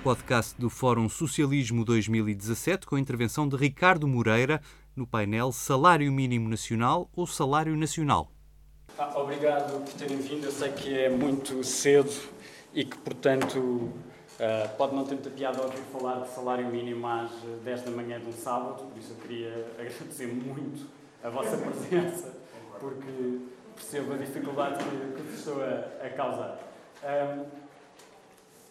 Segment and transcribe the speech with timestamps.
[0.00, 4.60] podcast do Fórum Socialismo 2017 com a intervenção de Ricardo Moreira
[4.96, 8.32] no painel Salário Mínimo Nacional ou Salário Nacional.
[8.98, 10.44] Ah, obrigado por terem vindo.
[10.44, 12.10] Eu sei que é muito cedo
[12.72, 17.30] e que, portanto, uh, pode não ter muita piada ouvir falar de salário mínimo às
[17.62, 20.86] 10 da manhã de um sábado, por isso eu queria agradecer muito
[21.22, 22.34] a vossa presença,
[22.78, 23.40] porque
[23.74, 26.58] percebo a dificuldade que, que estou a, a causar.
[27.02, 27.59] Um,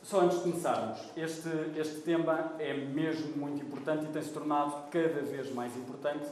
[0.09, 5.21] só antes de começarmos, este, este tema é mesmo muito importante e tem-se tornado cada
[5.21, 6.25] vez mais importante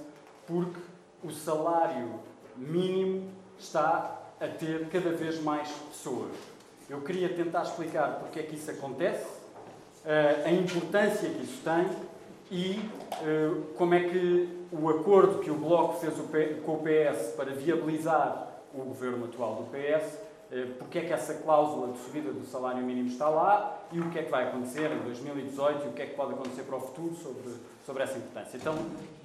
[0.47, 0.79] porque
[1.23, 2.19] o salário
[2.55, 3.29] mínimo
[3.59, 6.31] está a ter cada vez mais pessoas.
[6.89, 9.27] Eu queria tentar explicar porque é que isso acontece,
[10.03, 11.87] eh, a importância que isso tem
[12.49, 12.81] e
[13.21, 16.15] eh, como é que o acordo que o Bloco fez
[16.65, 20.26] com o PS para viabilizar o governo atual do PS,
[20.77, 24.19] porque é que essa cláusula de subida do salário mínimo está lá e o que
[24.19, 26.79] é que vai acontecer em 2018 e o que é que pode acontecer para o
[26.79, 27.53] futuro sobre,
[27.85, 28.55] sobre essa importância.
[28.55, 28.75] Então,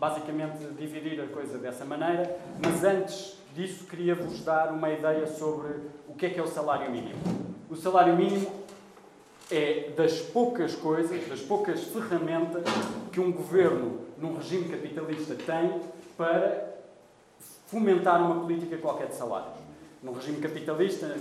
[0.01, 5.75] basicamente, dividir a coisa dessa maneira, mas antes disso, queria-vos dar uma ideia sobre
[6.09, 7.21] o que é que é o salário mínimo.
[7.71, 8.51] O salário mínimo
[9.51, 12.65] é das poucas coisas, das poucas ferramentas
[13.13, 15.81] que um governo num regime capitalista tem
[16.17, 16.73] para
[17.67, 19.72] fomentar uma política qualquer de salários.
[20.03, 21.15] Num regime capitalista,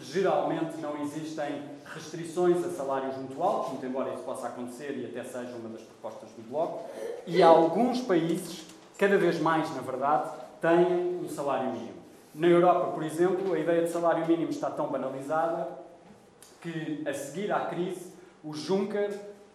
[0.00, 5.22] geralmente não existem restrições a salários muito altos, muito embora isso possa acontecer e até
[5.22, 6.84] seja uma das propostas do Bloco,
[7.26, 8.66] e alguns países,
[8.98, 11.96] cada vez mais na verdade, têm um salário mínimo.
[12.34, 15.68] Na Europa, por exemplo, a ideia de salário mínimo está tão banalizada
[16.60, 18.12] que, a seguir à crise,
[18.44, 19.10] o Juncker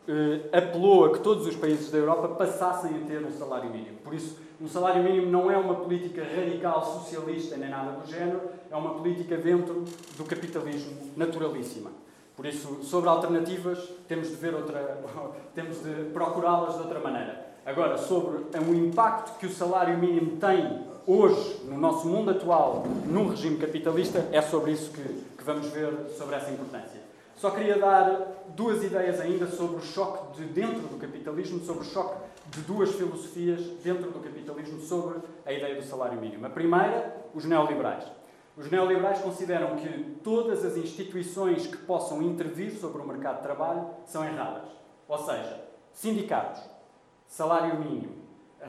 [0.08, 3.98] eh, apelou a que todos os países da Europa passassem a ter um salário mínimo.
[3.98, 8.42] Por isso, um salário mínimo não é uma política radical socialista nem nada do género,
[8.70, 11.90] é uma política dentro do capitalismo naturalíssima.
[12.36, 15.02] Por isso, sobre alternativas, temos de ver outra,
[15.56, 17.54] temos de procurá-las de outra maneira.
[17.66, 23.30] Agora, sobre o impacto que o salário mínimo tem hoje, no nosso mundo atual, num
[23.30, 27.02] regime capitalista, é sobre isso que, que vamos ver, sobre essa importância.
[27.36, 31.86] Só queria dar duas ideias ainda sobre o choque de dentro do capitalismo, sobre o
[31.86, 32.16] choque
[32.52, 36.46] de duas filosofias dentro do capitalismo sobre a ideia do salário mínimo.
[36.46, 38.04] A primeira, os neoliberais.
[38.58, 43.88] Os neoliberais consideram que todas as instituições que possam intervir sobre o mercado de trabalho
[44.06, 44.70] são erradas.
[45.08, 45.64] Ou seja,
[45.94, 46.62] sindicatos,
[47.26, 48.18] salário mínimo,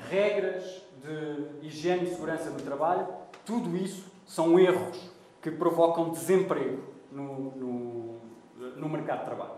[0.09, 3.09] regras de higiene e segurança no trabalho,
[3.45, 5.11] tudo isso são erros
[5.43, 8.21] que provocam desemprego no, no,
[8.77, 9.55] no mercado de trabalho.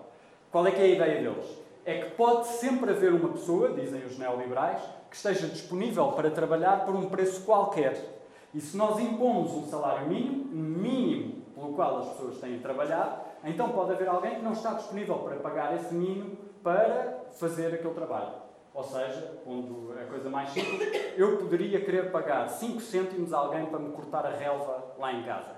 [0.50, 1.63] Qual é que é a ideia deles?
[1.84, 4.80] É que pode sempre haver uma pessoa, dizem os neoliberais,
[5.10, 8.22] que esteja disponível para trabalhar por um preço qualquer.
[8.54, 12.62] E se nós impomos um salário mínimo, um mínimo pelo qual as pessoas têm de
[12.62, 17.74] trabalhar, então pode haver alguém que não está disponível para pagar esse mínimo para fazer
[17.74, 18.32] aquele trabalho.
[18.72, 23.66] Ou seja, pondo a coisa mais simples, eu poderia querer pagar 5 cêntimos a alguém
[23.66, 25.54] para me cortar a relva lá em casa.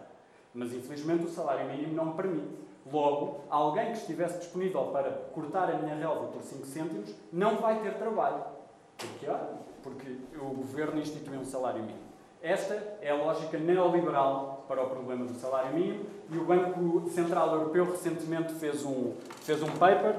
[0.53, 2.66] Mas infelizmente o salário mínimo não permite.
[2.93, 7.81] Logo, alguém que estivesse disponível para cortar a minha relva por 5 cêntimos não vai
[7.81, 8.45] ter trabalho.
[8.97, 9.27] Porquê?
[9.83, 12.07] Porque o governo instituiu um salário mínimo.
[12.43, 17.53] Esta é a lógica neoliberal para o problema do salário mínimo e o Banco Central
[17.55, 20.17] Europeu recentemente fez um, fez um paper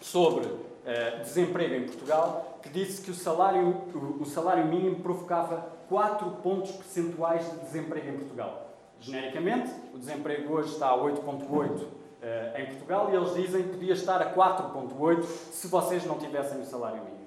[0.00, 5.66] sobre uh, desemprego em Portugal, que disse que o salário, o, o salário mínimo provocava
[5.88, 8.71] 4 pontos percentuais de desemprego em Portugal.
[9.02, 13.94] Genericamente, o desemprego hoje está a 8,8 Uh, em Portugal e eles dizem que podia
[13.94, 17.26] estar a 4,8 se vocês não tivessem o salário mínimo.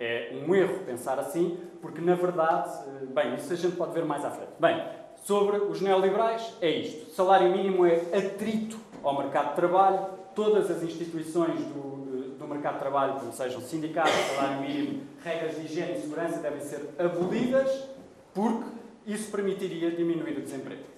[0.00, 4.06] É um erro pensar assim, porque na verdade, uh, bem, isso a gente pode ver
[4.06, 4.52] mais à frente.
[4.58, 4.82] Bem,
[5.24, 10.82] sobre os neoliberais, é isto: salário mínimo é atrito ao mercado de trabalho, todas as
[10.82, 16.00] instituições do, do mercado de trabalho, como sejam sindicatos, salário mínimo, regras de higiene e
[16.00, 17.90] segurança, devem ser abolidas,
[18.32, 18.70] porque
[19.06, 20.89] isso permitiria diminuir o desemprego.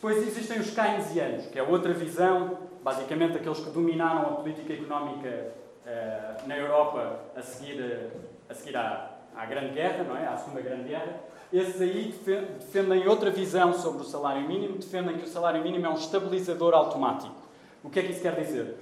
[0.00, 5.52] Depois existem os keynesianos, que é outra visão, basicamente aqueles que dominaram a política económica
[5.84, 8.10] uh, na Europa a seguir,
[8.48, 10.26] a seguir à, à Grande Guerra, não é?
[10.26, 11.20] à Segunda Grande Guerra.
[11.52, 12.14] Esses aí
[12.58, 16.72] defendem outra visão sobre o salário mínimo, defendem que o salário mínimo é um estabilizador
[16.72, 17.36] automático.
[17.84, 18.78] O que é que isso quer dizer?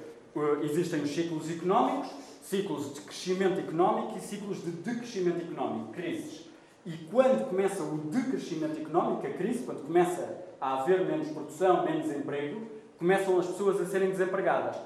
[0.63, 2.11] existem os ciclos económicos,
[2.43, 6.49] ciclos de crescimento económico e ciclos de decrescimento económico, crises.
[6.87, 12.11] E quando começa o decrescimento económico, a crise, quando começa a haver menos produção, menos
[12.11, 12.63] emprego,
[12.99, 14.77] começam as pessoas a serem desempregadas,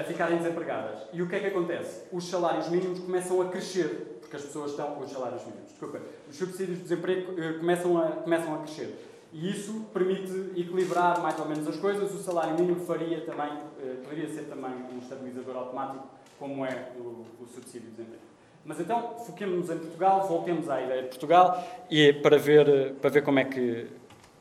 [0.00, 1.02] a ficarem desempregadas.
[1.12, 2.04] E o que é que acontece?
[2.12, 4.98] Os salários mínimos começam a crescer, porque as pessoas estão.
[5.00, 6.00] Os salários mínimos, desculpa.
[6.28, 8.94] Os subsídios de desemprego eh, começam a, começam a crescer.
[9.32, 12.14] E isso permite equilibrar mais ou menos as coisas.
[12.14, 13.50] O salário mínimo faria também,
[13.80, 16.06] eh, poderia ser também um estabilizador automático,
[16.38, 18.28] como é o, o subsídio de desemprego.
[18.64, 23.08] Mas então, foquemos-nos em Portugal, voltemos à ideia de Portugal e para ver, eh, para
[23.08, 23.86] ver como, é que,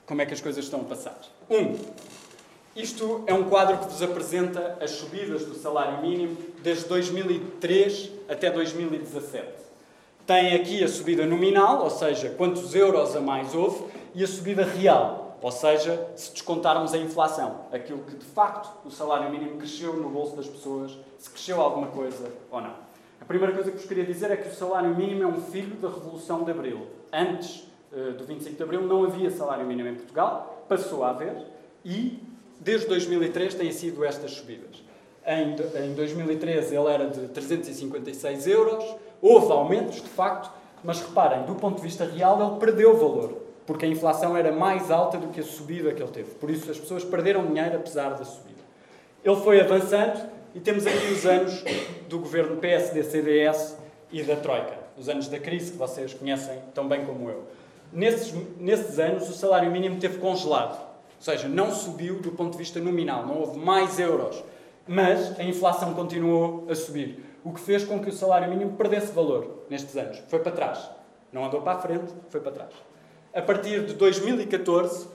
[0.08, 1.20] como é que as coisas estão a passar.
[1.50, 1.78] Um,
[2.76, 8.50] isto é um quadro que vos apresenta as subidas do salário mínimo desde 2003 até
[8.50, 9.46] 2017.
[10.26, 13.84] Tem aqui a subida nominal, ou seja, quantos euros a mais houve,
[14.16, 18.92] e a subida real, ou seja, se descontarmos a inflação, aquilo que de facto o
[18.92, 22.74] salário mínimo cresceu no bolso das pessoas, se cresceu alguma coisa ou não.
[23.20, 25.76] A primeira coisa que vos queria dizer é que o salário mínimo é um filho
[25.78, 26.88] da Revolução de Abril.
[27.12, 27.67] Antes
[28.18, 31.36] do 25 de Abril não havia salário mínimo em Portugal, passou a haver
[31.86, 32.20] e
[32.60, 34.84] desde 2003 têm sido estas subidas.
[35.26, 38.84] Em, em 2013 ele era de 356 euros,
[39.22, 40.52] houve aumentos de facto,
[40.84, 44.90] mas reparem, do ponto de vista real ele perdeu valor, porque a inflação era mais
[44.90, 46.32] alta do que a subida que ele teve.
[46.36, 48.58] Por isso as pessoas perderam dinheiro apesar da subida.
[49.24, 51.64] Ele foi avançando e temos aqui os anos
[52.08, 53.78] do governo PSD-CDS
[54.12, 57.44] e da Troika, os anos da crise que vocês conhecem tão bem como eu.
[57.92, 62.58] Nesses, nesses anos o salário mínimo teve congelado, ou seja, não subiu do ponto de
[62.58, 64.44] vista nominal, não houve mais euros,
[64.88, 69.12] mas a inflação continuou a subir, o que fez com que o salário mínimo perdesse
[69.12, 70.22] valor nestes anos.
[70.28, 70.90] Foi para trás.
[71.32, 72.72] Não andou para a frente, foi para trás.
[73.34, 75.08] A partir de 2014,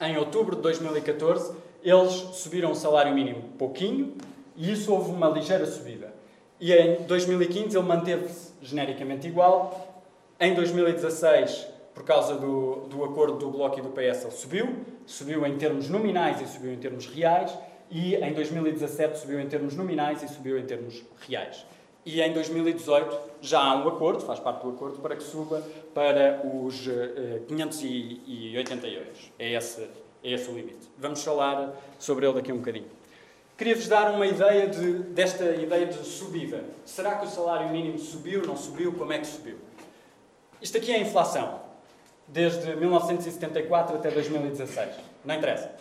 [0.00, 4.14] em outubro de 2014, eles subiram o salário mínimo pouquinho
[4.56, 6.12] e isso houve uma ligeira subida.
[6.60, 10.02] E em 2015 ele manteve-se genericamente igual.
[10.38, 14.76] Em 2016, por causa do, do acordo do Bloco e do PS, ele subiu.
[15.06, 17.56] Subiu em termos nominais e subiu em termos reais.
[17.90, 21.66] E em 2017 subiu em termos nominais e subiu em termos reais.
[22.04, 26.40] E em 2018 já há um acordo, faz parte do acordo, para que suba para
[26.44, 29.32] os uh, 580 euros.
[29.38, 29.82] É esse,
[30.22, 30.88] é esse o limite.
[30.96, 32.86] Vamos falar sobre ele daqui a um bocadinho.
[33.58, 36.64] Queria-vos dar uma ideia de, desta ideia de subida.
[36.86, 38.92] Será que o salário mínimo subiu, não subiu?
[38.94, 39.58] Como é que subiu?
[40.62, 41.59] Isto aqui é a inflação,
[42.32, 44.90] desde 1974 até 2016.
[45.24, 45.72] Não interessa.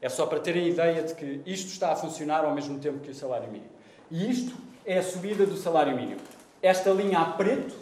[0.00, 3.10] É só para terem ideia de que isto está a funcionar ao mesmo tempo que
[3.10, 3.70] o salário mínimo.
[4.10, 6.20] E isto é a subida do salário mínimo.
[6.62, 7.74] Esta linha a preto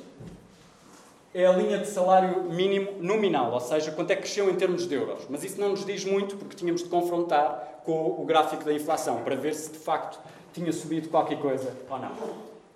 [1.35, 4.87] é a linha de salário mínimo nominal, ou seja, quanto é que cresceu em termos
[4.87, 5.27] de euros.
[5.29, 9.23] Mas isso não nos diz muito porque tínhamos de confrontar com o gráfico da inflação
[9.23, 10.19] para ver se de facto
[10.53, 12.13] tinha subido qualquer coisa ou não.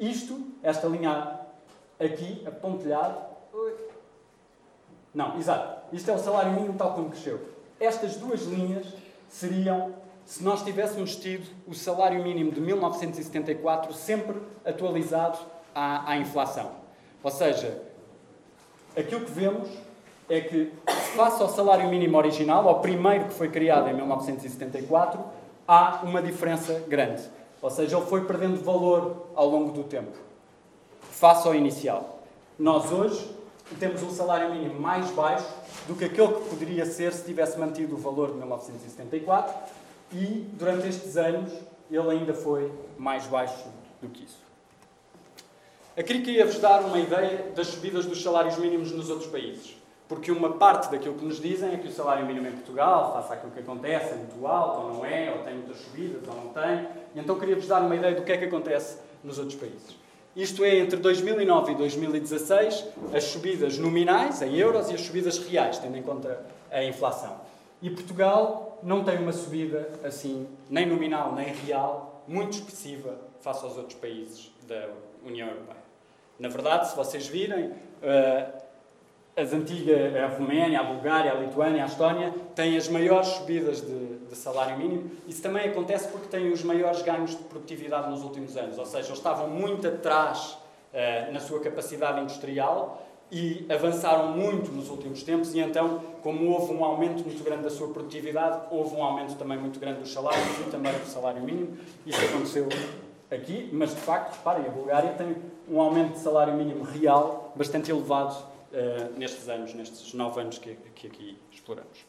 [0.00, 1.38] Isto, esta linha
[1.98, 3.28] aqui, apontilhada.
[5.14, 5.78] Não, exato.
[5.92, 7.40] Isto é o salário mínimo tal como cresceu.
[7.80, 8.86] Estas duas linhas
[9.28, 9.94] seriam
[10.24, 15.38] se nós tivéssemos tido o salário mínimo de 1974 sempre atualizado
[15.74, 16.72] à, à inflação.
[17.22, 17.82] Ou seja,
[18.94, 19.68] aquilo que vemos
[20.28, 20.70] é que,
[21.16, 25.18] face ao salário mínimo original, ao primeiro que foi criado em 1974,
[25.66, 27.22] há uma diferença grande.
[27.62, 30.16] Ou seja, ele foi perdendo valor ao longo do tempo,
[31.00, 32.20] face ao inicial.
[32.58, 33.37] Nós hoje
[33.76, 35.46] temos um salário mínimo mais baixo
[35.86, 39.54] do que aquele que poderia ser se tivesse mantido o valor de 1974
[40.12, 41.52] e durante estes anos
[41.90, 43.68] ele ainda foi mais baixo
[44.00, 44.38] do que isso.
[45.96, 49.76] Aqui queria-vos dar uma ideia das subidas dos salários mínimos nos outros países.
[50.08, 53.32] Porque uma parte daquilo que nos dizem é que o salário mínimo em Portugal, face
[53.34, 56.48] àquilo que acontece, é muito alto, ou não é, ou tem muitas subidas, ou não
[56.48, 56.88] tem.
[57.14, 59.97] E então queria-vos dar uma ideia do que é que acontece nos outros países.
[60.38, 65.78] Isto é, entre 2009 e 2016, as subidas nominais, em euros, e as subidas reais,
[65.78, 67.40] tendo em conta a inflação.
[67.82, 73.76] E Portugal não tem uma subida assim, nem nominal nem real, muito expressiva face aos
[73.76, 74.86] outros países da
[75.26, 75.82] União Europeia.
[76.38, 78.46] Na verdade, se vocês virem, eh,
[79.36, 84.17] as antigas, a Roménia, a Bulgária, a Lituânia, a Estónia, têm as maiores subidas de,
[84.28, 85.10] de, salário mínimo.
[85.26, 88.78] Isso também acontece porque têm os maiores ganhos de produtividade nos últimos anos.
[88.78, 90.58] Ou seja, eles estavam muito atrás
[90.92, 96.72] uh, na sua capacidade industrial e avançaram muito nos últimos tempos e então, como houve
[96.72, 100.58] um aumento muito grande da sua produtividade, houve um aumento também muito grande dos salários
[100.60, 101.76] e também do salário mínimo.
[102.06, 102.68] Isso aconteceu
[103.30, 105.36] aqui, mas de facto, reparem, a Bulgária tem
[105.68, 110.74] um aumento de salário mínimo real bastante elevado uh, nestes anos, nestes nove anos que,
[110.94, 112.06] que aqui exploramos.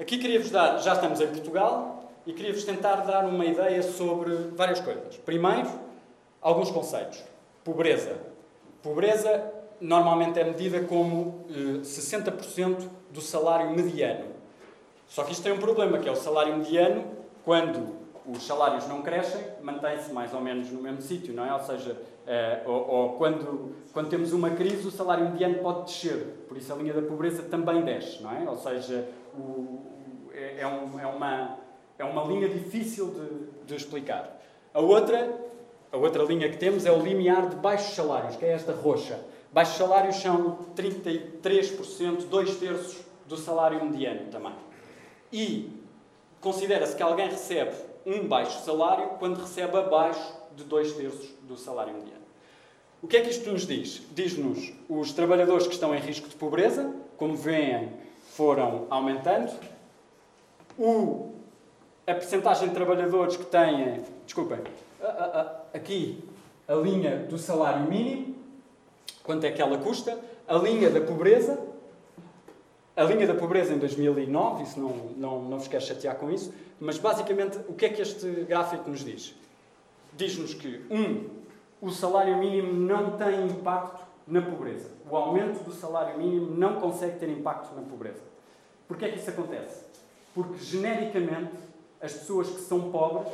[0.00, 4.78] Aqui queria-vos dar, já estamos em Portugal, e queria-vos tentar dar uma ideia sobre várias
[4.78, 5.16] coisas.
[5.16, 5.68] Primeiro,
[6.40, 7.24] alguns conceitos.
[7.64, 8.16] Pobreza
[8.80, 14.26] Pobreza normalmente é medida como eh, 60% do salário mediano.
[15.08, 17.04] Só que isto tem um problema, que é o salário mediano,
[17.44, 21.52] quando os salários não crescem, mantém-se mais ou menos no mesmo sítio, não é?
[21.52, 21.96] Ou seja,
[22.28, 26.44] Uh, ou, ou quando, quando temos uma crise, o salário mediano pode descer.
[26.46, 28.46] Por isso a linha da pobreza também desce, não é?
[28.46, 29.08] Ou seja,
[29.38, 31.58] o, é, é, um, é, uma,
[31.98, 34.40] é uma linha difícil de, de explicar.
[34.72, 35.36] A outra,
[35.90, 39.20] a outra linha que temos é o limiar de baixos salários, que é esta roxa.
[39.52, 44.54] Baixos salários são 33%, dois terços do salário mediano também.
[45.32, 45.70] E
[46.40, 47.72] considera-se que alguém recebe
[48.04, 52.18] um baixo salário quando recebe abaixo de dois terços do salário mediano.
[53.00, 54.02] O que é que isto nos diz?
[54.12, 57.92] Diz-nos os trabalhadores que estão em risco de pobreza, como veem,
[58.38, 59.52] foram aumentando.
[60.78, 61.32] O,
[62.06, 64.60] a percentagem de trabalhadores que têm, desculpem,
[65.74, 66.22] aqui
[66.68, 68.36] a linha do salário mínimo,
[69.24, 70.16] quanto é que ela custa,
[70.46, 71.58] a linha da pobreza,
[72.96, 76.54] a linha da pobreza em 2009, isso não, não, não vos quero chatear com isso,
[76.78, 79.34] mas basicamente o que é que este gráfico nos diz?
[80.16, 81.28] diz-nos que, um,
[81.80, 84.90] o salário mínimo não tem impacto na pobreza.
[85.10, 88.20] O aumento do salário mínimo não consegue ter impacto na pobreza.
[88.86, 89.84] Porquê é que isso acontece?
[90.34, 91.56] Porque, genericamente,
[92.00, 93.32] as pessoas que são pobres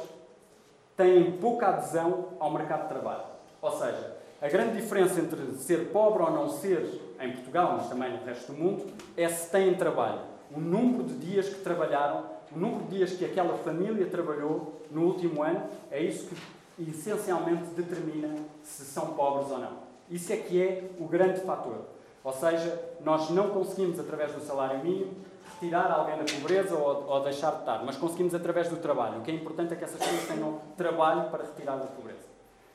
[0.97, 3.25] têm pouca adesão ao mercado de trabalho.
[3.61, 8.13] Ou seja, a grande diferença entre ser pobre ou não ser em Portugal, mas também
[8.13, 8.87] no resto do mundo,
[9.17, 10.21] é se têm trabalho.
[10.55, 12.25] O número de dias que trabalharam,
[12.55, 17.65] o número de dias que aquela família trabalhou no último ano, é isso que essencialmente
[17.71, 19.84] determina se são pobres ou não.
[20.11, 21.87] Isso é que é o grande fator.
[22.23, 25.13] Ou seja, nós não conseguimos, através do salário mínimo,
[25.55, 29.19] retirar alguém da pobreza ou, ou deixar de estar, mas conseguimos através do trabalho.
[29.19, 32.25] O que é importante é que essas pessoas tenham trabalho para retirar da pobreza.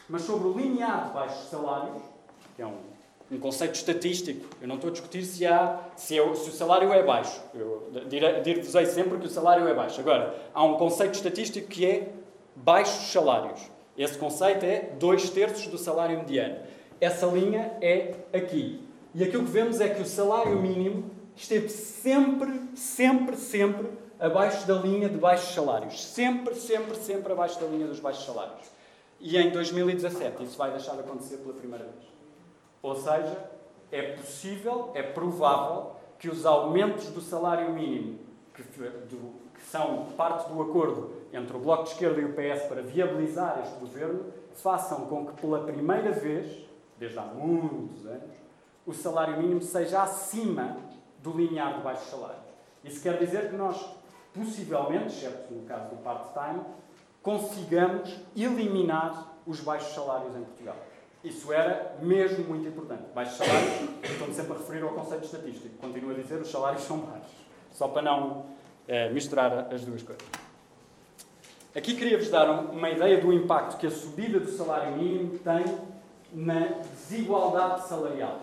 [0.08, 2.02] Mas sobre o linear de baixos salários,
[2.56, 2.78] que é um,
[3.32, 6.92] um conceito estatístico, eu não estou a discutir se, há, se, é, se o salário
[6.92, 7.42] é baixo.
[7.54, 7.92] Eu
[8.42, 10.00] dir-vos-ei sempre que o salário é baixo.
[10.00, 12.12] Agora, há um conceito estatístico que é
[12.56, 13.62] baixos salários.
[13.98, 16.58] Esse conceito é dois terços do salário mediano.
[17.00, 18.86] Essa linha é aqui.
[19.14, 23.90] E aquilo que vemos é que o salário mínimo esteve sempre, sempre, sempre
[24.20, 26.04] abaixo da linha de baixos salários.
[26.04, 28.68] Sempre, sempre, sempre abaixo da linha dos baixos salários.
[29.20, 32.06] E em 2017 isso vai deixar de acontecer pela primeira vez.
[32.82, 33.50] Ou seja,
[33.92, 38.20] é possível, é provável que os aumentos do salário mínimo,
[38.54, 42.64] que, do, que são parte do acordo entre o Bloco de Esquerda e o PS
[42.68, 46.69] para viabilizar este governo façam com que, pela primeira vez,
[47.00, 48.36] desde há muitos anos,
[48.86, 50.78] o salário mínimo seja acima
[51.24, 52.44] do linear de baixos salários.
[52.84, 53.84] Isso quer dizer que nós,
[54.34, 56.62] possivelmente, exceto no caso do part-time,
[57.22, 60.76] consigamos eliminar os baixos salários em Portugal.
[61.24, 63.04] Isso era mesmo muito importante.
[63.14, 65.78] Baixos salários, estou-me sempre a referir ao conceito estatístico.
[65.78, 67.32] Continuo a dizer, os salários são baixos.
[67.72, 68.46] Só para não
[68.88, 70.26] é, misturar as duas coisas.
[71.76, 75.78] Aqui queria-vos dar uma ideia do impacto que a subida do salário mínimo tem
[76.34, 78.40] na desigualdade salarial.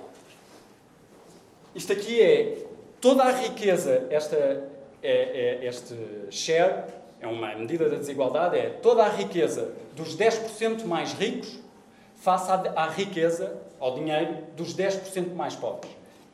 [1.75, 2.67] Isto aqui é
[3.01, 5.95] toda a riqueza, esta, é, é, este
[6.31, 6.85] share,
[7.21, 11.59] é uma medida da desigualdade, é toda a riqueza dos 10% mais ricos
[12.17, 15.91] face à, à riqueza, ao dinheiro, dos 10% mais pobres.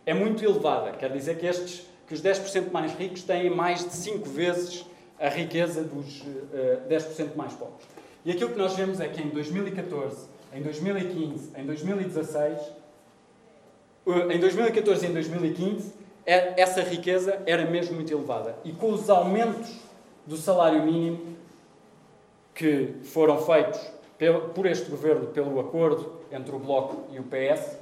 [0.07, 3.93] É muito elevada, quer dizer que, estes, que os 10% mais ricos têm mais de
[3.93, 4.85] 5 vezes
[5.19, 7.87] a riqueza dos uh, eh, 10% mais pobres.
[8.25, 12.59] E aquilo que nós vemos é que em 2014, em 2015, em 2016,
[14.07, 15.95] uh, em 2014 e em 2015,
[16.25, 18.57] é, essa riqueza era mesmo muito elevada.
[18.65, 19.81] E com os aumentos
[20.27, 21.37] do salário mínimo
[22.55, 23.81] que foram feitos
[24.55, 27.77] por este governo, pelo acordo entre o Bloco e o PS,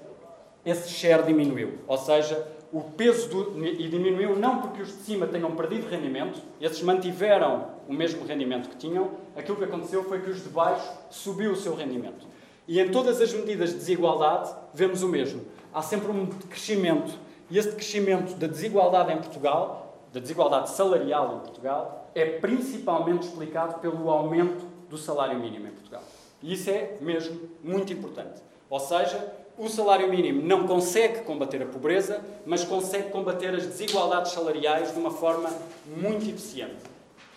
[0.65, 1.79] esse share diminuiu.
[1.87, 6.41] Ou seja, o peso do, e diminuiu não porque os de cima tenham perdido rendimento,
[6.61, 10.89] esses mantiveram o mesmo rendimento que tinham, aquilo que aconteceu foi que os de baixo
[11.11, 12.27] subiu o seu rendimento.
[12.71, 15.45] E em todas as medidas de desigualdade vemos o mesmo.
[15.75, 17.19] Há sempre um crescimento.
[17.51, 23.81] E esse crescimento da desigualdade em Portugal, da desigualdade salarial em Portugal, é principalmente explicado
[23.81, 26.01] pelo aumento do salário mínimo em Portugal.
[26.41, 28.41] E isso é mesmo muito importante.
[28.71, 34.31] Ou seja, o salário mínimo não consegue combater a pobreza, mas consegue combater as desigualdades
[34.31, 35.51] salariais de uma forma
[35.97, 36.85] muito eficiente,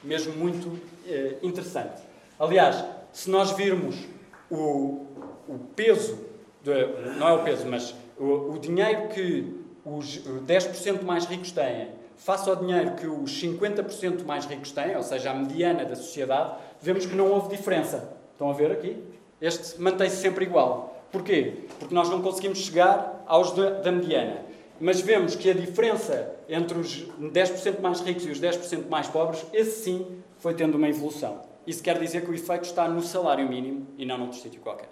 [0.04, 2.04] mesmo muito eh, interessante.
[2.38, 4.13] Aliás, se nós virmos
[4.54, 5.08] o,
[5.48, 6.18] o peso,
[6.64, 6.72] de,
[7.18, 12.50] não é o peso, mas o, o dinheiro que os 10% mais ricos têm, face
[12.50, 17.06] ao dinheiro que os 50% mais ricos têm, ou seja, a mediana da sociedade, vemos
[17.06, 18.16] que não houve diferença.
[18.32, 19.04] Estão a ver aqui?
[19.42, 21.04] Este mantém-se sempre igual.
[21.12, 21.66] Porquê?
[21.80, 24.38] Porque nós não conseguimos chegar aos da, mediana.
[24.80, 29.46] Mas vemos que a diferença entre os 10% mais ricos e os 10% mais pobres,
[29.54, 30.08] esse sim
[30.38, 31.53] foi tendo uma evolução.
[31.66, 34.90] Isso quer dizer que o efeito está no salário mínimo e não noutro sítio qualquer.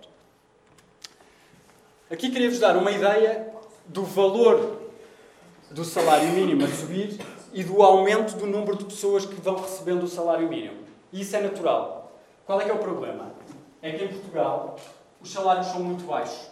[2.10, 3.54] Aqui queria-vos dar uma ideia
[3.86, 4.82] do valor
[5.70, 7.20] do salário mínimo a subir
[7.54, 10.84] e do aumento do número de pessoas que vão recebendo o salário mínimo.
[11.12, 12.12] E isso é natural.
[12.46, 13.32] Qual é que é o problema?
[13.82, 14.78] É que em Portugal
[15.22, 16.50] os salários são muito baixos.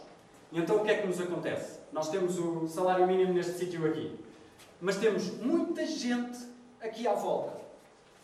[0.51, 1.79] E então o que é que nos acontece?
[1.91, 4.17] Nós temos o salário mínimo neste sítio aqui.
[4.81, 6.39] Mas temos muita gente
[6.81, 7.59] aqui à volta.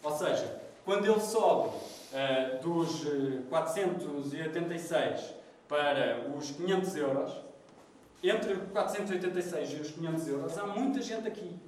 [0.03, 3.03] Ou seja, quando ele sobe uh, dos
[3.49, 5.33] 486 eh,
[5.67, 7.31] para os 500 euros,
[8.23, 11.59] entre 486 e os 500 euros, há muita gente aqui.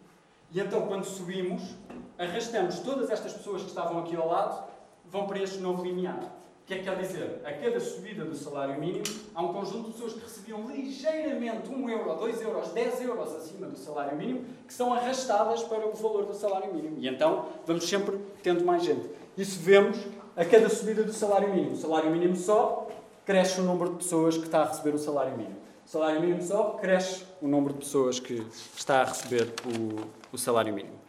[0.51, 1.75] E então, quando subimos,
[2.17, 4.65] arrastamos todas estas pessoas que estavam aqui ao lado,
[5.05, 6.19] vão para este novo limiar.
[6.67, 7.41] Que é que quer dizer?
[7.45, 11.89] A cada subida do salário mínimo, há um conjunto de pessoas que recebiam ligeiramente 1
[11.89, 16.25] euro, 2 euros, 10 euros acima do salário mínimo, que são arrastadas para o valor
[16.25, 16.97] do salário mínimo.
[17.00, 19.09] E então, vamos sempre tendo mais gente.
[19.38, 19.97] Isso vemos
[20.36, 21.71] a cada subida do salário mínimo.
[21.71, 22.91] O salário mínimo sobe,
[23.25, 25.55] cresce o número de pessoas que está a receber o salário mínimo.
[25.86, 28.45] O salário mínimo sobe, cresce o número de pessoas que
[28.75, 31.00] está a receber o, o salário mínimo.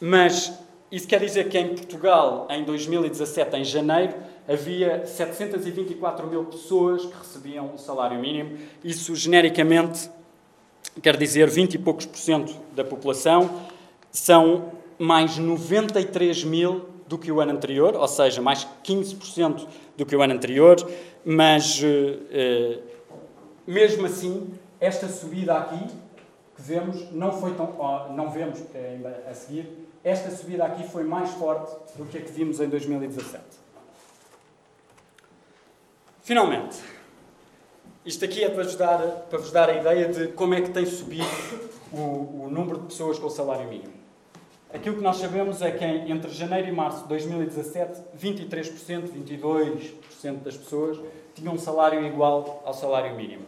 [0.00, 0.56] Mas
[0.92, 4.14] isso quer dizer que em Portugal, em 2017, em janeiro,
[4.48, 8.58] havia 724 mil pessoas que recebiam o salário mínimo.
[8.82, 10.10] Isso, genericamente,
[11.02, 13.62] quer dizer 20 e poucos por cento da população.
[14.10, 20.16] São mais 93 mil do que o ano anterior, ou seja, mais 15% do que
[20.16, 20.76] o ano anterior,
[21.24, 22.78] mas eh,
[23.66, 25.86] mesmo assim, esta subida aqui
[26.56, 27.74] que vemos não foi tão.
[27.78, 29.68] Oh, não vemos, é ainda a seguir,
[30.02, 33.65] esta subida aqui foi mais forte do que a que vimos em 2017.
[36.26, 36.78] Finalmente,
[38.04, 40.70] isto aqui é para vos dar, para vos dar a ideia de como é que
[40.70, 41.24] tem subido
[41.92, 43.92] o, o número de pessoas com o salário mínimo.
[44.74, 50.56] Aquilo que nós sabemos é que entre janeiro e março de 2017, 23%, 22% das
[50.56, 50.98] pessoas
[51.32, 53.44] tinham um salário igual ao salário mínimo.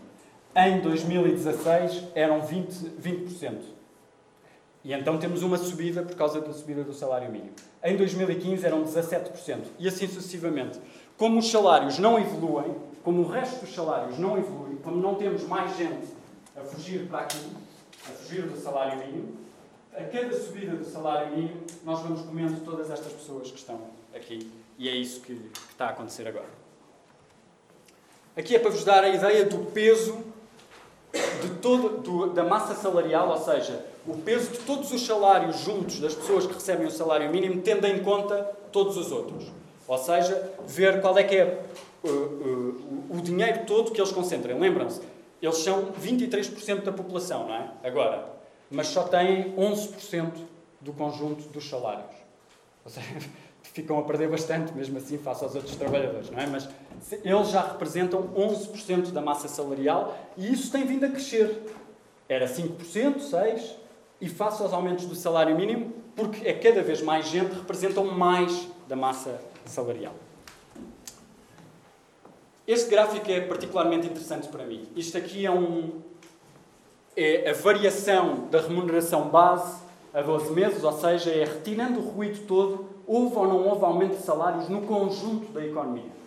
[0.54, 2.92] Em 2016 eram 20%.
[3.02, 3.58] 20%.
[4.84, 7.54] E então temos uma subida por causa da subida do salário mínimo.
[7.82, 9.64] Em 2015 eram 17%.
[9.80, 10.78] E assim sucessivamente.
[11.18, 15.42] Como os salários não evoluem, como o resto dos salários não evolui, como não temos
[15.42, 16.06] mais gente
[16.56, 17.52] a fugir para aqui,
[18.08, 19.36] a fugir do salário mínimo,
[19.92, 23.80] a cada subida do salário mínimo, nós vamos comendo todas estas pessoas que estão
[24.14, 24.48] aqui.
[24.78, 26.48] E é isso que, que está a acontecer agora.
[28.36, 30.22] Aqui é para vos dar a ideia do peso
[31.42, 35.98] de todo, do, da massa salarial, ou seja, o peso de todos os salários juntos
[35.98, 39.50] das pessoas que recebem o salário mínimo, tendo em conta todos os outros.
[39.88, 41.60] Ou seja, ver qual é que é
[42.04, 44.58] uh, uh, o dinheiro todo que eles concentram.
[44.58, 45.00] Lembram-se,
[45.40, 47.70] eles são 23% da população, não é?
[47.82, 48.28] Agora,
[48.70, 50.32] mas só têm 11%
[50.82, 52.14] do conjunto dos salários.
[52.84, 53.06] Ou seja,
[53.62, 56.46] ficam a perder bastante, mesmo assim, face aos outros trabalhadores, não é?
[56.46, 56.68] Mas
[57.24, 61.62] eles já representam 11% da massa salarial e isso tem vindo a crescer.
[62.28, 63.76] Era 5%, 6%,
[64.20, 68.68] e face aos aumentos do salário mínimo, porque é cada vez mais gente, representam mais
[68.88, 70.14] da massa salarial.
[72.66, 74.86] Este gráfico é particularmente interessante para mim.
[74.94, 76.02] Isto aqui é um,
[77.16, 79.80] é a variação da remuneração base
[80.12, 84.16] a 12 meses, ou seja, é retirando o ruído todo, houve ou não houve aumento
[84.16, 86.18] de salários no conjunto da economia.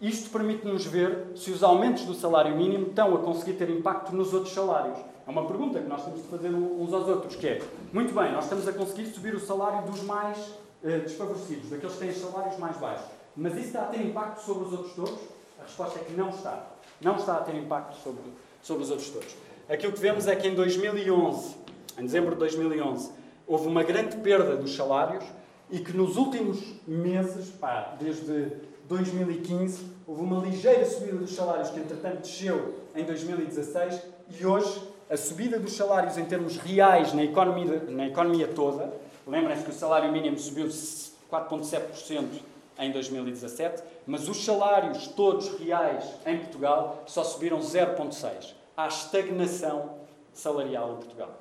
[0.00, 4.32] Isto permite-nos ver se os aumentos do salário mínimo estão a conseguir ter impacto nos
[4.32, 4.98] outros salários.
[5.26, 7.62] É uma pergunta que nós temos de fazer uns aos outros, que é,
[7.92, 10.38] muito bem, nós estamos a conseguir subir o salário dos mais
[10.86, 13.06] eh, desfavorecidos, daqueles que têm os salários mais baixos.
[13.36, 15.18] Mas isso está a ter impacto sobre os outros todos?
[15.58, 16.66] A resposta é que não está.
[17.00, 18.22] Não está a ter impacto sobre,
[18.62, 19.36] sobre os outros todos.
[19.68, 21.56] Aquilo que vemos é que em 2011,
[21.98, 23.10] em dezembro de 2011,
[23.46, 25.24] houve uma grande perda dos salários
[25.70, 28.52] e que nos últimos meses, pá, desde
[28.88, 34.00] 2015, houve uma ligeira subida dos salários que, entretanto, desceu em 2016
[34.38, 38.92] e hoje a subida dos salários em termos reais na economia, na economia toda,
[39.26, 42.40] lembrem-se que o salário mínimo subiu 4,7%
[42.78, 49.94] em 2017, mas os salários todos reais em Portugal só subiram 0,6% há estagnação
[50.32, 51.40] salarial em Portugal.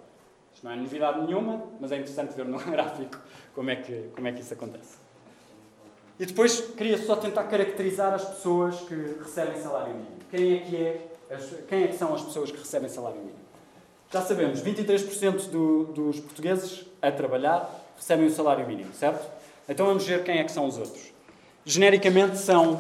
[0.54, 3.20] Isto não é novidade nenhuma, mas é interessante ver no gráfico
[3.54, 4.98] como é que, como é que isso acontece.
[6.18, 10.16] E depois queria só tentar caracterizar as pessoas que recebem salário mínimo.
[10.32, 11.08] Quem é que, é,
[11.68, 13.46] quem é que são as pessoas que recebem salário mínimo?
[14.10, 19.26] Já sabemos, 23% do, dos portugueses a trabalhar recebem o salário mínimo, certo?
[19.68, 21.14] Então vamos ver quem é que são os outros.
[21.66, 22.78] Genericamente são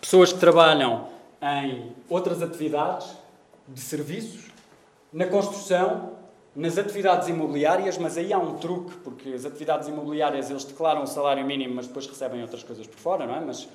[0.00, 1.08] pessoas que trabalham
[1.40, 3.08] em outras atividades,
[3.66, 4.50] de serviços,
[5.12, 6.12] na construção,
[6.54, 11.06] nas atividades imobiliárias, mas aí há um truque, porque as atividades imobiliárias eles declaram o
[11.06, 13.40] salário mínimo, mas depois recebem outras coisas por fora, não é?
[13.40, 13.68] Mas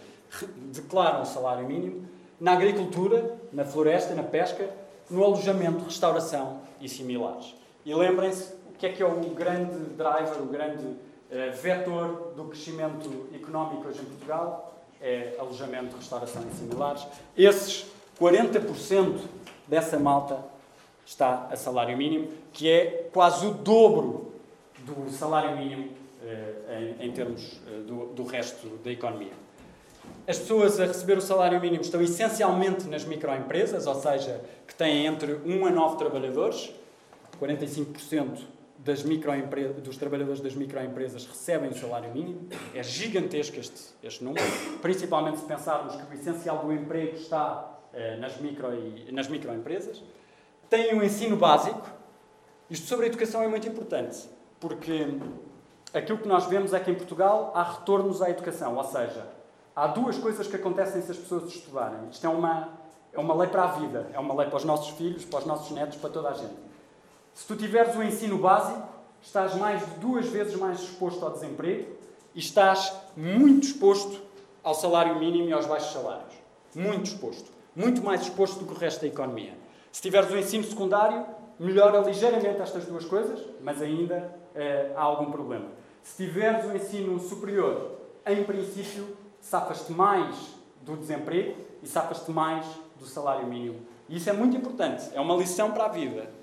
[0.71, 2.07] declaram o salário mínimo.
[2.39, 4.69] na agricultura, na floresta, na pesca,
[5.09, 7.53] no alojamento, restauração e similares.
[7.85, 10.97] E lembrem-se que é que é o grande driver, o grande uh,
[11.61, 14.73] vetor do crescimento económico hoje em Portugal?
[15.01, 17.05] É alojamento, restauração e similares.
[17.37, 17.85] Esses
[18.19, 19.19] 40%
[19.67, 20.39] dessa malta
[21.05, 24.33] está a salário mínimo, que é quase o dobro
[24.79, 25.89] do salário mínimo
[26.23, 29.31] eh, em, em, termos eh, do, do resto da economia.
[30.27, 35.05] As pessoas a receber o salário mínimo estão essencialmente nas microempresas, ou seja, que têm
[35.05, 36.73] entre 1 a 9 trabalhadores.
[37.41, 38.39] 45%
[38.79, 39.03] das
[39.83, 42.47] dos trabalhadores das microempresas recebem o salário mínimo.
[42.73, 44.45] É gigantesco este, este número,
[44.81, 50.01] principalmente se pensarmos que o essencial do emprego está eh, nas, micro e, nas microempresas.
[50.69, 51.89] Têm um ensino básico.
[52.69, 55.07] Isto sobre a educação é muito importante, porque
[55.93, 59.27] aquilo que nós vemos é que em Portugal há retornos à educação, ou seja,
[59.75, 62.09] há duas coisas que acontecem se as pessoas estudarem.
[62.11, 62.69] Isto é uma,
[63.11, 65.45] é uma lei para a vida, é uma lei para os nossos filhos, para os
[65.45, 66.68] nossos netos, para toda a gente.
[67.39, 68.85] Se tu tiveres o ensino básico,
[69.21, 71.87] estás mais de duas vezes mais exposto ao desemprego
[72.35, 74.21] e estás muito exposto
[74.61, 76.33] ao salário mínimo e aos baixos salários.
[76.75, 77.49] Muito exposto.
[77.73, 79.53] Muito mais exposto do que o resto da economia.
[79.89, 81.25] Se tiveres o ensino secundário,
[81.57, 85.67] melhora ligeiramente estas duas coisas, mas ainda eh, há algum problema.
[86.03, 90.35] Se tiveres o ensino superior, em princípio, safas-te mais
[90.81, 92.65] do desemprego e safas-te mais
[92.99, 93.79] do salário mínimo.
[94.09, 96.37] E isso é muito importante, é uma lição para a vida,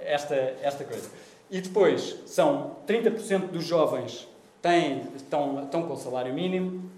[0.00, 1.10] esta, esta coisa.
[1.50, 4.28] E depois, são 30% dos jovens
[4.60, 6.90] têm, estão, estão com o salário mínimo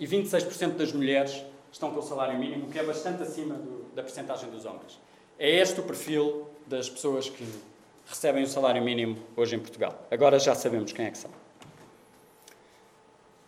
[0.00, 4.02] e 26% das mulheres estão com o salário mínimo, que é bastante acima do, da
[4.02, 4.98] percentagem dos homens.
[5.38, 7.46] É este o perfil das pessoas que
[8.06, 10.06] recebem o salário mínimo hoje em Portugal.
[10.10, 11.30] Agora já sabemos quem é que são.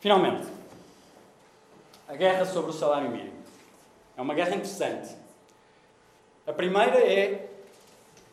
[0.01, 0.47] Finalmente,
[2.07, 3.39] a guerra sobre o salário mínimo.
[4.17, 5.15] É uma guerra interessante.
[6.47, 7.48] A primeira é: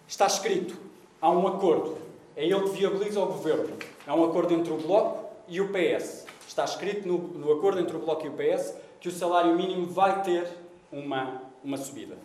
[0.08, 0.78] está escrito,
[1.22, 1.98] há um acordo.
[2.36, 3.78] É ele que viabiliza o governo.
[4.06, 6.26] É um acordo entre o Bloco e o PS.
[6.48, 9.86] Está escrito no, no acordo entre o Bloco e o PS que o salário mínimo
[9.88, 10.48] vai ter
[10.92, 12.16] uma, uma subida.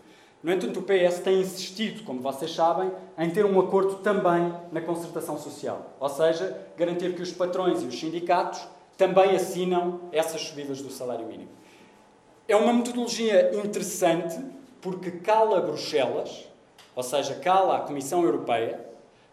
[0.42, 4.80] No entanto, o PS tem insistido, como vocês sabem, em ter um acordo também na
[4.80, 5.94] concertação social.
[6.00, 8.66] Ou seja, garantir que os patrões e os sindicatos
[8.96, 11.50] também assinam essas subidas do salário mínimo.
[12.48, 14.38] É uma metodologia interessante
[14.80, 16.46] porque cala Bruxelas,
[16.94, 18.85] ou seja, cala a Comissão Europeia,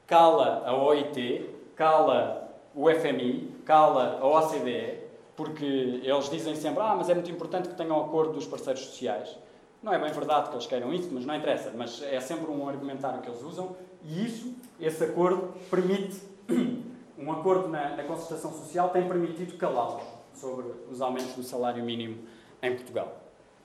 [0.06, 5.00] cala a OIT, cala o FMI, cala a OCDE,
[5.36, 9.38] porque eles dizem sempre: ah, mas é muito importante que tenham acordo dos parceiros sociais.
[9.82, 11.72] Não é bem verdade que eles queiram isso, mas não interessa.
[11.76, 16.22] Mas é sempre um argumentário que eles usam e isso, esse acordo, permite
[17.17, 22.17] um acordo na, na concertação social tem permitido calá-los sobre os aumentos do salário mínimo
[22.62, 23.17] em Portugal.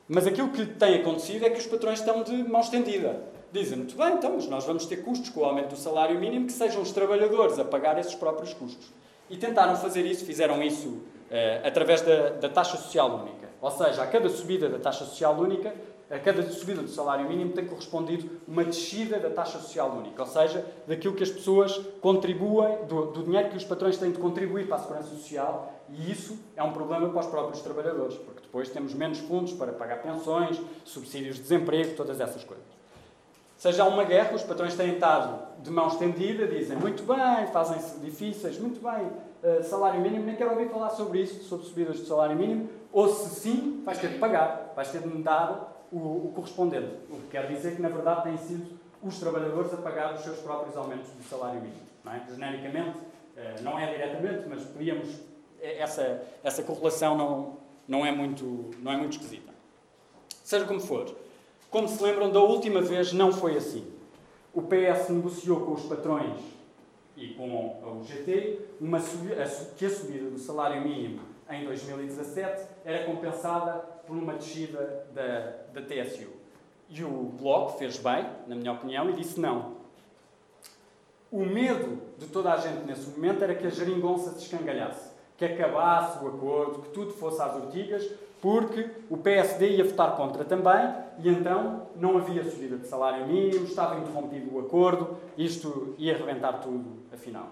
[0.08, 3.22] Mas aquilo que tem acontecido é que os patrões estão de mão estendida.
[3.52, 6.46] Dizem, muito bem, então, mas nós vamos ter custos com o aumento do salário mínimo
[6.46, 8.90] que sejam os trabalhadores a pagar esses próprios custos.
[9.28, 13.50] E tentaram fazer isso, fizeram isso uh, através da, da taxa social única.
[13.60, 15.74] Ou seja, a cada subida da taxa social única,
[16.10, 20.28] a cada subida do salário mínimo tem correspondido uma descida da taxa social única, ou
[20.28, 24.66] seja, daquilo que as pessoas contribuem, do, do, dinheiro que os patrões têm de contribuir
[24.66, 28.70] para a segurança social, e isso é um problema para os próprios trabalhadores, porque depois
[28.70, 32.81] temos menos fundos para pagar pensões, subsídios de desemprego, todas essas coisas.
[33.62, 38.58] Seja uma guerra, os patrões têm estado de mão estendida, dizem muito bem, fazem-se difíceis,
[38.58, 42.34] muito bem, uh, salário mínimo, nem quero ouvir falar sobre isso, sobre subidas de salário
[42.34, 46.90] mínimo, ou se sim, vais ter de pagar, vais ter de dar o, o correspondente.
[47.08, 48.66] O que quer dizer que, na verdade, têm sido
[49.00, 51.82] os trabalhadores a pagar os seus próprios aumentos do salário mínimo.
[52.02, 52.22] Não é?
[52.28, 52.98] Genericamente,
[53.36, 55.08] eh, não é diretamente, mas podíamos.
[55.60, 59.52] Essa, essa correlação não, não, é muito, não é muito esquisita.
[60.42, 61.14] Seja como for,
[61.72, 63.90] como se lembram, da última vez não foi assim.
[64.52, 66.38] O PS negociou com os patrões
[67.16, 69.00] e com o UGT uma,
[69.76, 73.72] que a subida do salário mínimo em 2017 era compensada
[74.06, 76.28] por uma descida da, da TSU.
[76.90, 79.76] E o Bloco fez bem, na minha opinião, e disse não.
[81.30, 85.44] O medo de toda a gente nesse momento era que a geringonça se escangalhasse, que
[85.46, 88.06] acabasse o acordo, que tudo fosse às ortigas,
[88.42, 93.64] porque o PSD ia votar contra também e então não havia subida de salário mínimo,
[93.64, 97.48] estava interrompido o acordo, isto ia arrebentar tudo, afinal.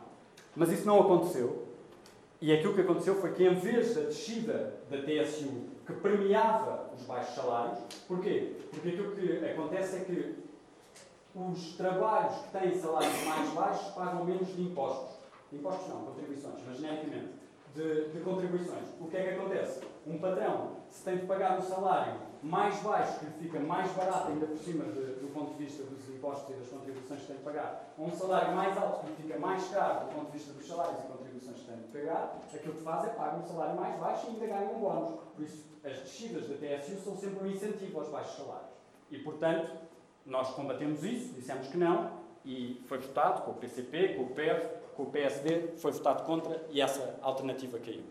[0.55, 1.70] Mas isso não aconteceu
[2.40, 7.03] e aquilo que aconteceu foi que, em vez da descida da TSU, que premiava os
[7.05, 8.57] baixos salários, porquê?
[8.70, 10.37] Porque aquilo que acontece é que
[11.35, 15.20] os trabalhos que têm salários mais baixos pagam menos de impostos.
[15.53, 17.29] Impostos não, contribuições, mas genericamente.
[17.74, 18.88] de, de, contribuições.
[19.00, 19.81] O que é que acontece?
[20.11, 24.46] Um patrão, se tem de pagar um salário mais baixo, que fica mais barato ainda
[24.46, 27.42] por cima de, do ponto de vista dos impostos e das contribuições que tem de
[27.42, 30.66] pagar, ou um salário mais alto, que fica mais caro do ponto de vista dos
[30.66, 34.01] salários e contribuições que tem de pagar, aquilo que faz é pagar um salário mais
[34.01, 35.20] baixo e ainda ganha um bónus.
[35.37, 38.70] Por isso, as descidas da TSU são sempre um incentivo aos baixos salários.
[39.12, 39.70] E, portanto,
[40.27, 44.66] nós combatemos isso, dissemos que não, e foi votado com o PCP, com o PEV,
[44.96, 48.03] com o PSD, foi votado contra e essa alternativa caiu.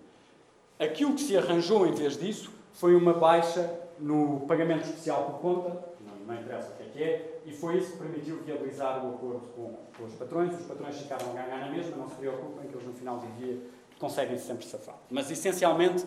[0.80, 5.70] Aquilo que se arranjou em vez disso foi uma baixa no pagamento especial por conta,
[6.00, 9.16] não, não interessa o que é que é, e foi isso que permitiu viabilizar o
[9.16, 10.58] acordo com, com os patrões.
[10.58, 13.28] Os patrões ficaram a ganhar na mesma, não se preocupem que eles no final do
[13.38, 13.58] dia
[14.00, 14.96] conseguem sempre safar.
[15.10, 16.06] Mas essencialmente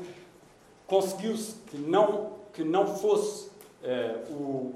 [0.87, 3.51] conseguiu-se que não, que não fosse
[3.83, 4.75] uh, o,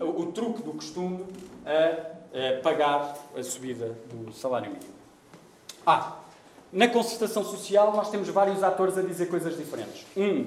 [0.00, 1.24] o, truque do costume
[1.64, 4.92] a uh, pagar a subida do salário mínimo.
[5.86, 6.18] Ah,
[6.72, 10.06] na concertação social nós temos vários atores a dizer coisas diferentes.
[10.16, 10.46] Um,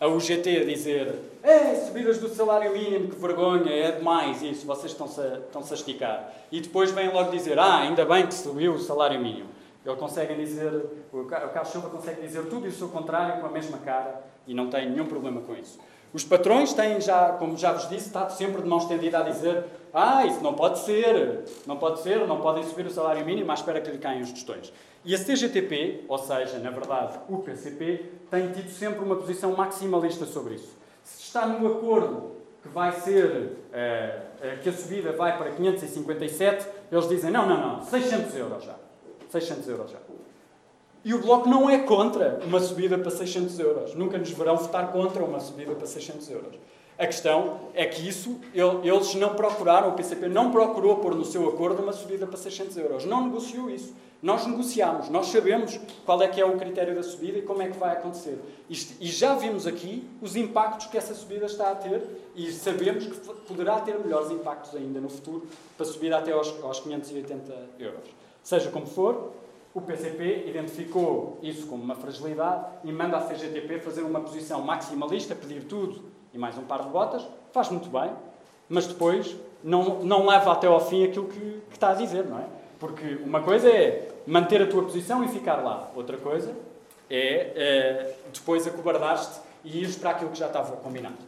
[0.00, 4.92] a UGT a dizer é, subidas do salário mínimo, que vergonha, é demais isso, vocês
[4.92, 6.32] estão-se a, estão a esticar.
[6.50, 9.48] E depois vêm logo dizer, ah, ainda bem que subiu o salário mínimo.
[9.84, 10.72] Eles conseguem dizer,
[11.12, 14.54] o Carlos Silva consegue dizer tudo e o seu contrário com a mesma cara e
[14.54, 15.78] não tem nenhum problema com isso.
[16.14, 19.64] Os patrões têm já, como já vos disse, estado sempre de mão estendida a dizer
[19.92, 23.54] ah, isso não pode ser, não pode ser, não podem subir o salário mínimo à
[23.54, 24.72] espera que lhe caiam os tostões.
[25.04, 30.24] E a CGTP, ou seja, na verdade, o PCP, tem tido sempre uma posição maximalista
[30.24, 30.76] sobre isso.
[31.02, 32.30] Se está no acordo
[32.62, 37.60] que vai ser, uh, uh, que a subida vai para 557, eles dizem, não, não,
[37.60, 38.74] não, 600 euros já.
[39.30, 39.98] 600 euros já.
[41.04, 43.94] E o Bloco não é contra uma subida para 600 euros.
[43.94, 46.54] Nunca nos verão votar contra uma subida para 600 euros.
[46.96, 51.48] A questão é que isso, eles não procuraram, o PCP não procurou pôr no seu
[51.48, 53.04] acordo uma subida para 600 euros.
[53.04, 53.94] Não negociou isso.
[54.22, 57.68] Nós negociamos, nós sabemos qual é que é o critério da subida e como é
[57.68, 58.38] que vai acontecer.
[58.70, 62.02] E já vimos aqui os impactos que essa subida está a ter
[62.34, 63.14] e sabemos que
[63.46, 68.08] poderá ter melhores impactos ainda no futuro para subir até aos 580 euros.
[68.42, 69.32] Seja como for,
[69.74, 75.34] o PCP identificou isso como uma fragilidade e manda a CGTP fazer uma posição maximalista,
[75.34, 76.00] pedir tudo
[76.32, 78.12] e mais um par de botas, faz muito bem,
[78.68, 82.38] mas depois não, não leva até ao fim aquilo que, que está a dizer, não
[82.38, 82.44] é?
[82.78, 86.54] Porque uma coisa é manter a tua posição e ficar lá, outra coisa
[87.10, 91.18] é, é depois acobardar-te e ir para aquilo que já estava combinado.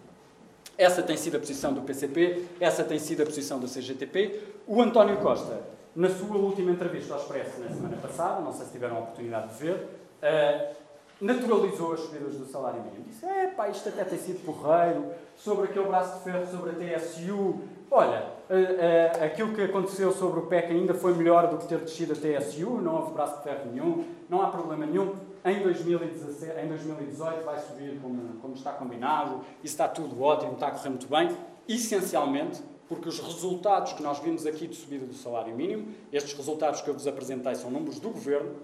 [0.79, 4.41] Essa tem sido a posição do PCP, essa tem sido a posição da CGTP.
[4.67, 5.63] O António Costa,
[5.97, 9.49] na sua última entrevista ao Expresso na semana passada, não sei se tiveram a oportunidade
[9.49, 9.77] de ver,
[10.23, 10.77] uh,
[11.19, 13.05] naturalizou as subidas do salário mínimo.
[13.05, 16.99] Disse, é pá, isto até tem sido porreiro, sobre aquele braço de ferro, sobre a
[16.99, 17.61] TSU.
[17.91, 21.79] Olha, uh, uh, aquilo que aconteceu sobre o PEC ainda foi melhor do que ter
[21.79, 25.15] descido a TSU, não houve braço de ferro nenhum, não há problema nenhum.
[25.47, 30.67] Em, 2017, em 2018 vai subir como, como está combinado, isso está tudo ótimo, está
[30.67, 31.35] a correr muito bem.
[31.67, 36.81] Essencialmente, porque os resultados que nós vimos aqui de subida do salário mínimo, estes resultados
[36.81, 38.55] que eu vos apresentei são números do governo,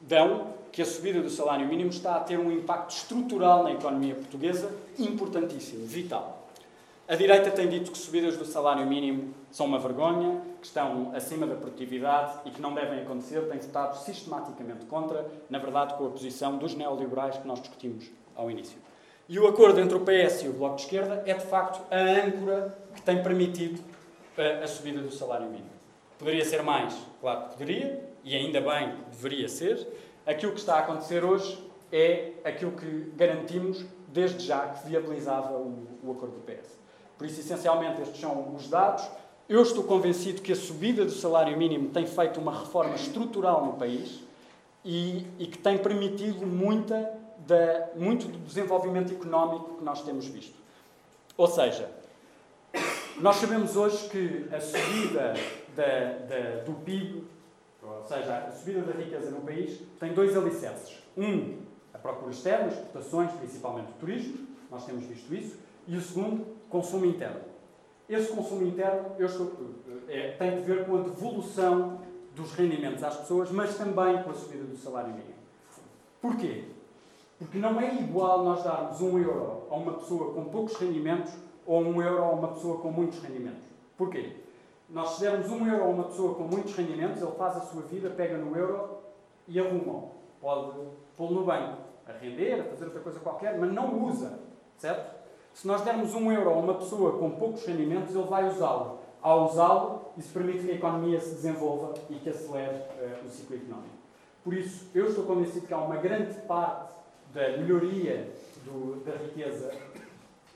[0.00, 4.14] dão que a subida do salário mínimo está a ter um impacto estrutural na economia
[4.14, 6.42] portuguesa importantíssimo, vital.
[7.06, 11.46] A direita tem dito que subidas do salário mínimo são uma vergonha, que estão acima
[11.46, 16.10] da produtividade e que não devem acontecer, tem votado sistematicamente contra, na verdade, com a
[16.10, 18.78] posição dos neoliberais que nós discutimos ao início.
[19.28, 21.98] E o acordo entre o PS e o Bloco de Esquerda é, de facto, a
[21.98, 23.80] âncora que tem permitido
[24.36, 25.70] a, a subida do salário mínimo.
[26.18, 26.94] Poderia ser mais?
[27.20, 29.86] Claro que poderia, e ainda bem deveria ser,
[30.26, 31.58] aquilo que está a acontecer hoje
[31.90, 36.78] é aquilo que garantimos desde já que viabilizava o, o acordo do PS.
[37.16, 39.08] Por isso, essencialmente, estes são os dados.
[39.48, 43.74] Eu estou convencido que a subida do salário mínimo tem feito uma reforma estrutural no
[43.74, 44.20] país
[44.84, 47.21] e, e que tem permitido muita
[47.96, 50.54] muito do desenvolvimento económico que nós temos visto.
[51.36, 51.90] Ou seja,
[53.20, 55.34] nós sabemos hoje que a subida
[55.76, 57.24] da, da, do PIB
[57.82, 61.02] ou seja, a subida da riqueza no país tem dois alicerces.
[61.16, 61.58] Um,
[61.92, 65.58] a procura externa, exportações, principalmente o turismo, nós temos visto isso.
[65.86, 67.40] E o segundo, consumo interno.
[68.08, 69.52] Esse consumo interno estou,
[70.08, 72.00] é, tem de ver com a devolução
[72.36, 75.34] dos rendimentos às pessoas, mas também com a subida do salário mínimo.
[76.20, 76.64] Porquê?
[77.42, 81.32] Porque não é igual nós darmos um euro a uma pessoa com poucos rendimentos
[81.66, 83.64] ou um euro a uma pessoa com muitos rendimentos.
[83.96, 84.36] Porquê?
[84.88, 87.82] Nós se dermos um euro a uma pessoa com muitos rendimentos, ele faz a sua
[87.82, 88.98] vida, pega no euro
[89.48, 90.04] e arruma.
[90.40, 90.70] Pode
[91.16, 94.38] pô-lo no banco, a render, a fazer outra coisa qualquer, mas não usa,
[94.78, 95.12] certo?
[95.52, 99.00] Se nós dermos um euro a uma pessoa com poucos rendimentos, ele vai usá-lo.
[99.20, 103.56] Ao usá-lo, isso permite que a economia se desenvolva e que acelere uh, o ciclo
[103.56, 103.96] económico.
[104.44, 107.01] Por isso, eu estou convencido que há uma grande parte
[107.32, 108.30] da melhoria
[108.64, 109.72] do, da riqueza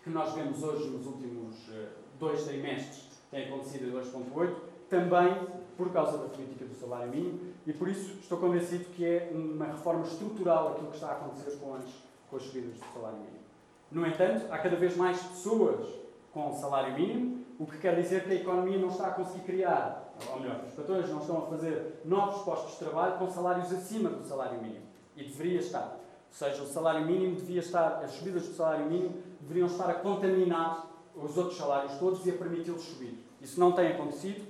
[0.04, 4.54] que nós vemos hoje nos últimos uh, dois trimestres, tem acontecido em 2.8,
[4.88, 5.34] também
[5.76, 9.66] por causa da política do salário mínimo e por isso estou convencido que é uma
[9.66, 11.84] reforma estrutural aquilo que está a acontecer com as,
[12.30, 13.36] com as subidas do salário mínimo.
[13.90, 15.86] No entanto, há cada vez mais pessoas
[16.32, 20.14] com salário mínimo, o que quer dizer que a economia não está a conseguir criar,
[20.30, 24.10] ou melhor, os patrões não estão a fazer novos postos de trabalho com salários acima
[24.10, 24.84] do salário mínimo.
[25.16, 25.98] E deveria estar.
[26.28, 29.94] Ou seja, o salário mínimo devia estar, as subidas do salário mínimo deveriam estar a
[29.94, 33.18] contaminar os outros salários todos e a permiti-los subir.
[33.40, 34.44] Isso não tem acontecido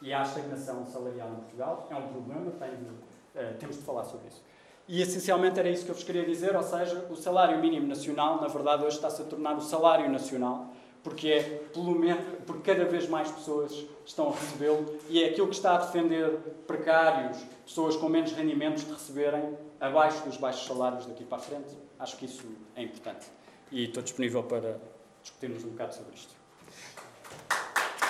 [0.00, 1.88] e há estagnação salarial em Portugal.
[1.90, 4.42] É um problema, uh, temos de falar sobre isso.
[4.88, 8.40] E essencialmente era isso que eu vos queria dizer, ou seja, o salário mínimo nacional,
[8.40, 10.66] na verdade, hoje está-se a tornar o salário nacional,
[11.04, 11.42] porque é
[11.72, 15.76] pelo menos, porque cada vez mais pessoas estão a recebê-lo e é aquilo que está
[15.76, 16.30] a defender
[16.66, 21.76] precários, pessoas com menos rendimentos de receberem abaixo dos baixos salários daqui para a frente.
[21.98, 23.26] Acho que isso é importante.
[23.70, 24.80] E estou disponível para
[25.22, 26.34] discutirmos um bocado sobre isto.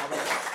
[0.05, 0.52] Obrigado.